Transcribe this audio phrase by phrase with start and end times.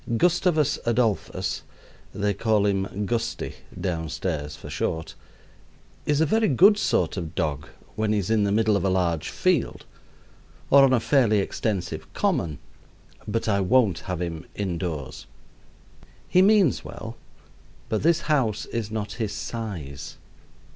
[0.17, 1.61] Gustavus Adolphus
[2.11, 5.13] (they call him "Gusty" down stairs for short)
[6.07, 8.89] is a very good sort of dog when he is in the middle of a
[8.89, 9.85] large field
[10.71, 12.57] or on a fairly extensive common,
[13.27, 15.27] but I won't have him indoors.
[16.27, 17.15] He means well,
[17.87, 20.17] but this house is not his size.